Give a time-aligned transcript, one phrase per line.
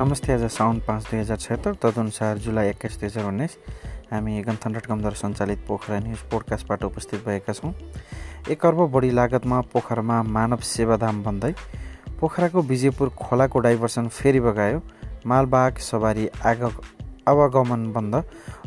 [0.00, 3.56] नमस्ते आज साउन पाँच दुई हजार छत्तर तदनुसार जुलाई एक्काइस दुई हजार उन्नाइस
[4.12, 7.72] हामी गन्थन डट सञ्चालित पोखरा न्युज पोडकास्टबाट उपस्थित भएका छौँ।
[8.50, 11.52] एक अर्ब बढी लागतमा पोखरामा मानव सेवाधाम भन्दै
[12.20, 14.80] पोखराको विजयपुर खोलाको डाइभर्सन फेरि बगायो।
[15.26, 16.64] मालबाग सवारी आग
[17.28, 18.14] आवागमन बन्द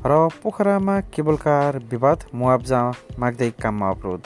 [0.05, 2.84] र पोखरामा केबल कार विवाद मुआब्जा
[3.20, 4.22] माग्दै काममा अवरोध।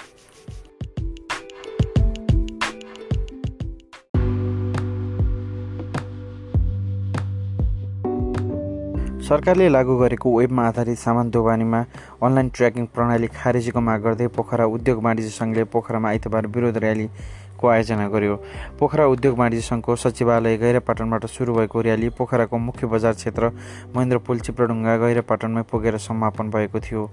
[9.27, 11.79] सरकारले लागू गरेको वेबमा आधारित सामान दोबानीमा
[12.23, 18.07] अनलाइन ट्र्याकिङ प्रणाली खारेजीको माग गर्दै पोखरा उद्योग वाणिज्य सङ्घले पोखरामा आइतबार विरोध र्यालीको आयोजना
[18.07, 18.35] गर्यो।
[18.79, 23.51] पोखरा उद्योग वाणिज्य सङ्घको सचिवालय गैरापाटनबाट सुरु भएको र्याली पोखराको मुख्य बजार क्षेत्र
[23.95, 27.03] महेन्द्र पुल चिप्रडुङ्गा गैरापाटनमै पुगेर समापन भएको थियो।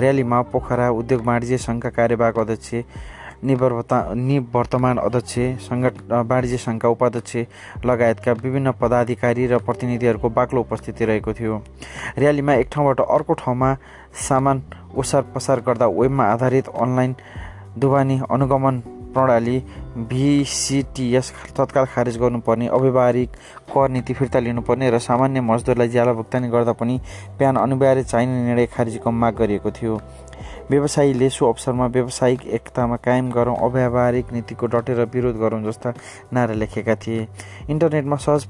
[0.00, 2.74] र्यालीमा पोखरा उद्योग वाणिज्य सङ्घका कार्यवाहक अध्यक्ष
[3.44, 5.34] निवर्ता निवर्तमान अध्यक्ष
[5.68, 5.94] सङ्गठ
[6.28, 7.36] वाणिज्य सङ्घका उपाध्यक्ष
[7.86, 11.62] लगायतका विभिन्न पदाधिकारी र प्रतिनिधिहरूको बाक्लो उपस्थिति रहेको थियो।
[12.18, 13.74] र्यालीमा एक ठाउँबाट अर्को ठाउँमा
[14.28, 14.62] सामान
[14.96, 17.14] ओसार पसार गर्दा वेबमा आधारित अनलाइन
[17.78, 18.82] दुवानी अनुगमन
[19.14, 19.58] प्रणाली
[20.08, 23.30] भिसिटिएस तत्काल खारेज गर्नुपर्ने अव्यवहारिक
[23.70, 27.00] कर नीति फिर्ता लिनुपर्ने र सामान्य मजदुरलाई ज्याला भुक्तानी गर्दा पनि
[27.38, 30.00] प्यान अनिवार्य चाहिने निर्णय खारेजीको माग गरिएको थियो।
[30.70, 35.92] व्यवसायीले सो अवसरमा व्यावसायिक एकतामा कायम गरौँ अव्यावहारिक नीतिको डटेर विरोध गरौँ जस्ता
[36.32, 37.26] नारा लेखेका थिए।
[37.70, 38.46] इन्टरनेटमा सहज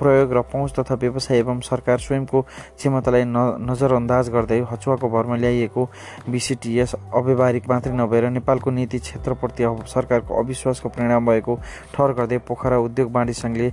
[0.00, 3.36] प्रयोग र पहुँच तथा व्यवसाय एवं सरकार स्वयंको क्षमतालाई न
[3.70, 5.88] नजरअन्दाज गर्दै हचुवाको भरमा ल्याइएको
[6.30, 11.58] बिसिटिएस अव्यवहारिक मात्रै नभएर नेपालको नीति क्षेत्रप्रति सरकारको अविश्वासको परिणाम भएको
[11.94, 13.72] ठहर गर्दै पोखरा उद्योग वाणिज्य सङ्घले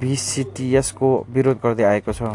[0.00, 2.34] बिसिटिएसको विरोध गर्दै आएको छ।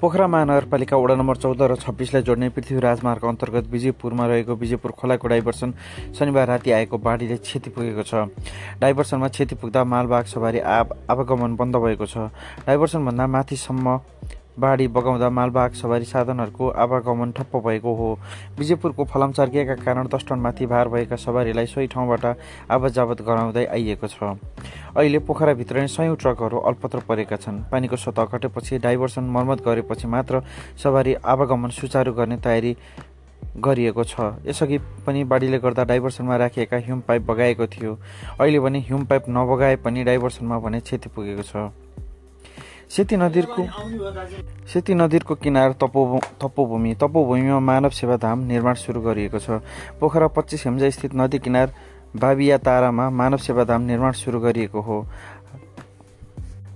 [0.00, 5.28] पोखरा महानगरपालिका वडा नम्बर चौध र छब्बिसलाई जोड्ने पृथ्वी राजमार्ग अन्तर्गत विजयपुरमा रहेको विजयपुर खोलाको
[5.28, 5.74] डाइभर्सन
[6.16, 8.32] शनिबार राति आएको बाढीले क्षति पुगेको छ।
[8.80, 12.29] डाइभर्सनमा क्षति पुग्दा मालबाग सवारी आवागमन बन्द भएको छ।
[12.66, 13.98] डाइभर्सनभन्दा माथिसम्म
[14.58, 18.08] बाढी बगाउँदा मालबाग सवारी साधनहरूको आवागमन ठप्प भएको हो।
[18.58, 22.24] विजयपुरको फलाम चर्किएका कारण दस टनमाथि भार भएका सवारीलाई सोही ठाउँबाट
[22.68, 24.36] आवत जावत गराउँदै आइएको छ।
[24.96, 30.42] अहिले पोखराभित्र नै सयौँ ट्रकहरू अल्पत्र परेका छन्। पानीको सतह घटेपछि डाइभर्सन मर्मत गरेपछि मात्र
[30.76, 32.76] सवारी आवागमन सुचारू गर्ने तयारी
[33.56, 37.98] गरिएको छ। यसअघि पनि बाढीले गर्दा डाइभर्सनमा राखिएका ह्युम पाइप बगाएको थियो।
[38.40, 41.72] अहिले भने ह्युम पाइप नबगाए पनि डाइभर्सनमा भने क्षति पुगेको छ।
[42.90, 43.62] सेती नदीको
[44.66, 46.02] सेती नदीको किनार तपो
[46.42, 49.62] तपोभूमि तपोभूमिमा मानव सेवा धाम निर्माण सुरु गरिएको छ।
[50.00, 51.72] पोखरा पच्चिस हेम्जा स्थित नदी किनार
[52.16, 55.06] बाबिया तारामा मानव सेवा धाम निर्माण सुरु गरिएको हो।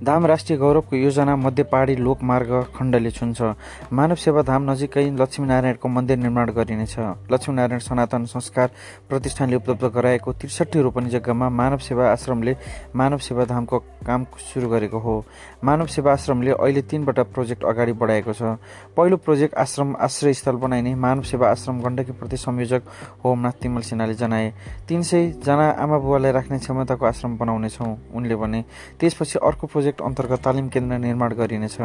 [0.05, 3.43] धाम राष्ट्रिय गौरवको योजना मध्य पहाडी लोकमार्ग खण्डले छुन्छ।
[3.89, 6.97] मानव सेवा धाम नजिकै लक्ष्मीनारायणको मन्दिर निर्माण गरिनेछ।
[7.33, 8.69] लक्ष्मीनारायण सनातन संस्कार
[9.09, 12.57] प्रतिष्ठानले उपलब्ध गराएको त्रिसठी रोपनी जग्गामा मानव सेवा आश्रमले
[12.95, 15.25] मानव सेवा धामको काम सुरु गरेको हो।
[15.65, 18.61] मानव सेवा आश्रमले अहिले तीनवटा प्रोजेक्ट अगाडि बढाएको छ।
[18.93, 22.83] पहिलो प्रोजेक्ट आश्रम आश्रयस्थल बनाइने मानव सेवा आश्रम गण्डकी प्रति संयोजक
[23.25, 24.53] होमनाथ तिमल सिन्हाले जनाए।
[24.85, 28.65] तिन सयजना आमा बुवालाई राख्ने क्षमताको आश्रम बनाउनेछौँ उनले भने।
[29.01, 31.79] त्यसपछि अर्को प्रोजेक्ट प्रोजेक्ट अन्तर्गत तालिम केन्द्र निर्माण गरिनेछ।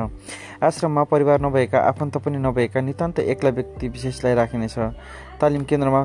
[0.64, 4.75] आश्रममा परिवार नभएका आफन्त पनि नभएका नितान्त एक्ला व्यक्ति विशेषलाई राखिनेछ।
[5.42, 6.02] तालिम केन्द्रमा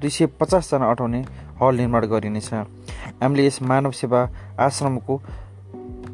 [0.00, 1.20] दुई सय पचासजना अटाउने
[1.60, 2.52] हल निर्माण गरिनेछ।
[3.20, 4.20] हामीले यस मानव सेवा
[4.58, 5.14] आश्रमको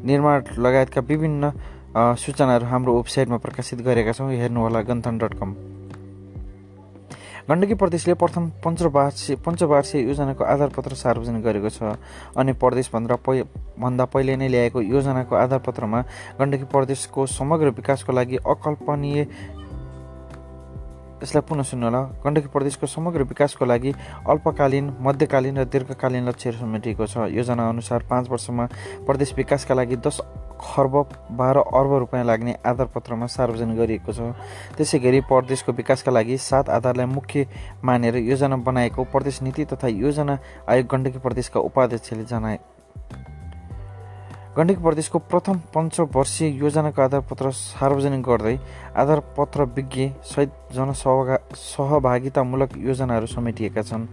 [0.03, 1.51] निर्माण लगायतका विभिन्न
[1.95, 5.55] सूचनाहरू हाम्रो वेबसाइटमा प्रकाशित गरेका छौँ। हेर्नुहोला गन्थन डट कम।
[7.49, 11.95] गण्डकी प्रदेशले प्रथम पञ्चवार्षिक पञ्चवार्षीय योजनाको आधारपत्र सार्वजनिक गरेको छ
[12.39, 13.41] अनि प्रदेशभन्दा पहि
[13.79, 15.99] भन्दा पहिले नै ल्याएको योजनाको आधारपत्रमा
[16.39, 19.27] गण्डकी प्रदेशको समग्र विकासको लागि अकल्पनीय
[21.23, 23.91] यसलाई पुनः सुन्नु होला। गण्डकी प्रदेशको समग्र विकासको लागि
[24.27, 28.65] अल्पकालीन मध्यकालीन र दीर्घकालीन लक्ष्यहरू समेटिएको छ। योजना अनुसार पाँच वर्षमा
[29.07, 30.19] प्रदेश विकासका लागि दस
[30.63, 30.95] खर्ब
[31.31, 34.33] बाह्र अर्ब रुपियाँ लाग्ने आधारपत्रमा सार्वजनिक गरिएको छ।
[34.77, 37.47] त्यसै गरी प्रदेशको विकासका लागि सात आधारलाई मुख्य
[37.83, 40.37] मानेर योजना बनाएको प्रदेश नीति तथा योजना
[40.69, 42.59] आयोग गण्डकी प्रदेशका उपाध्यक्षले जनाए।
[44.57, 48.57] गण्डकी प्रदेशको प्रथम पञ्चवर्षीय योजनाको आधारपत्र सार्वजनिक गर्दै
[48.95, 54.07] आधारपत्र विज्ञ सहित जनसहगा सहभागितामूलक योजनाहरू समेटिएका छन्।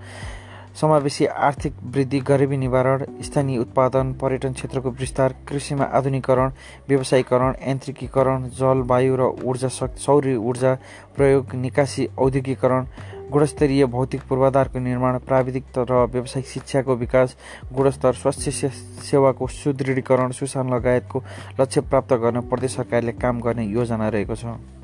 [0.76, 6.50] समावेशी आर्थिक वृद्धि गरिबी निवारण स्थानीय उत्पादन पर्यटन क्षेत्रको विस्तार कृषिमा आधुनिकरण
[6.88, 10.74] व्यवसायीकरण यान्त्रिकीकरण जलवायु र ऊर्जा शक्ति सौर्य ऊर्जा
[11.16, 12.86] प्रयोग निकासी औद्योगिकरण
[13.32, 17.36] गुणस्तरीय भौतिक पूर्वाधारको निर्माण प्राविधिक र व्यावसायिक शिक्षाको विकास
[17.74, 18.68] गुणस्तर स्वास्थ्य
[19.10, 21.22] सेवाको सुदृढीकरण सुशासन लगायतको
[21.60, 24.79] लक्ष्य प्राप्त गर्न प्रदेश सरकारले काम गर्ने योजना रहेको छ।